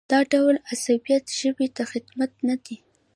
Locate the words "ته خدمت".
1.75-2.31